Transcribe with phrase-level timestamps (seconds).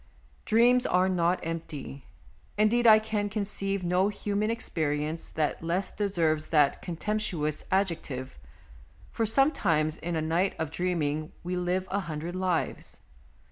[0.45, 2.05] Dreams are not empty;
[2.57, 8.39] indeed, I can conceive no human experience that less deserves that contemp tuous adjective,
[9.11, 13.01] for sometimes in a night of dreaming we live a hundred lives.